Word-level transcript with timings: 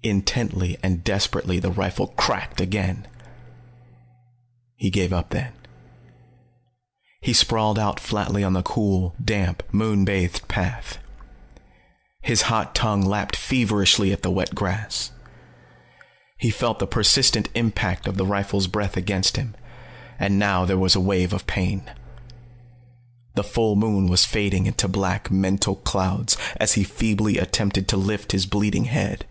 Intently 0.00 0.78
and 0.82 1.04
desperately 1.04 1.58
the 1.60 1.70
rifle 1.70 2.06
cracked 2.16 2.62
again. 2.62 3.06
He 4.74 4.88
gave 4.88 5.12
up 5.12 5.30
then. 5.30 5.52
He 7.20 7.34
sprawled 7.34 7.78
out 7.78 8.00
flatly 8.00 8.42
on 8.42 8.54
the 8.54 8.62
cool, 8.62 9.14
damp, 9.22 9.62
moon 9.70 10.06
bathed 10.06 10.48
path. 10.48 10.96
His 12.22 12.42
hot 12.42 12.74
tongue 12.74 13.02
lapped 13.02 13.36
feverishly 13.36 14.10
at 14.10 14.22
the 14.22 14.30
wet 14.30 14.54
grass. 14.54 15.10
He 16.38 16.48
felt 16.50 16.78
the 16.78 16.86
persistent 16.86 17.50
impact 17.54 18.06
of 18.08 18.16
the 18.16 18.24
rifle's 18.24 18.66
breath 18.68 18.96
against 18.96 19.36
him, 19.36 19.54
and 20.18 20.38
now 20.38 20.64
there 20.64 20.78
was 20.78 20.94
a 20.96 21.00
wave 21.00 21.34
of 21.34 21.46
pain. 21.46 21.82
The 23.34 23.44
full 23.44 23.76
moon 23.76 24.06
was 24.06 24.24
fading 24.24 24.64
into 24.64 24.88
black 24.88 25.30
mental 25.30 25.76
clouds 25.76 26.38
as 26.56 26.74
he 26.74 26.84
feebly 26.84 27.36
attempted 27.36 27.88
to 27.88 27.98
lift 27.98 28.32
his 28.32 28.46
bleeding 28.46 28.84
head. 28.86 29.26